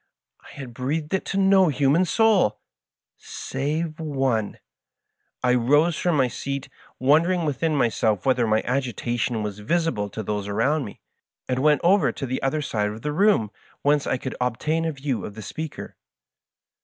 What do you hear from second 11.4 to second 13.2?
and went over to the other side of the